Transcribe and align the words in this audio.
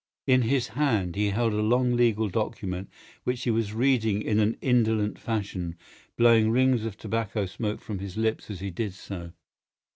In 0.25 0.41
his 0.41 0.69
hand 0.69 1.15
he 1.15 1.27
held 1.29 1.53
a 1.53 1.61
long 1.61 1.93
legal 1.95 2.27
document, 2.27 2.89
which 3.23 3.43
he 3.43 3.51
was 3.51 3.75
reading 3.75 4.23
in 4.23 4.39
an 4.39 4.57
indolent 4.59 5.19
fashion, 5.19 5.77
blowing 6.17 6.49
rings 6.49 6.85
of 6.85 6.97
tobacco 6.97 7.45
smoke 7.45 7.79
from 7.81 7.99
his 7.99 8.17
lips 8.17 8.49
as 8.49 8.61
he 8.61 8.71
did 8.71 8.95
so. 8.95 9.31